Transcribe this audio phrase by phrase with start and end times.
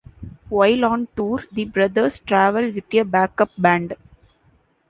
[0.49, 3.93] While on tour, the brothers travel with a backup band.